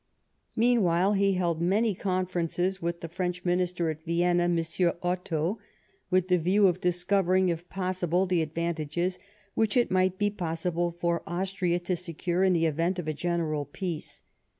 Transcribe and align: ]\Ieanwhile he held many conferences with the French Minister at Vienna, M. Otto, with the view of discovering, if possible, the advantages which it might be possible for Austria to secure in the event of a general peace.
]\Ieanwhile 0.57 1.15
he 1.15 1.33
held 1.33 1.61
many 1.61 1.93
conferences 1.93 2.81
with 2.81 3.01
the 3.01 3.07
French 3.07 3.45
Minister 3.45 3.91
at 3.91 4.03
Vienna, 4.03 4.45
M. 4.45 4.59
Otto, 5.03 5.59
with 6.09 6.27
the 6.27 6.39
view 6.39 6.65
of 6.65 6.81
discovering, 6.81 7.49
if 7.49 7.69
possible, 7.69 8.25
the 8.25 8.41
advantages 8.41 9.19
which 9.53 9.77
it 9.77 9.91
might 9.91 10.17
be 10.17 10.31
possible 10.31 10.89
for 10.91 11.21
Austria 11.27 11.77
to 11.81 11.95
secure 11.95 12.43
in 12.43 12.53
the 12.53 12.65
event 12.65 12.97
of 12.97 13.07
a 13.07 13.13
general 13.13 13.63
peace. 13.65 14.23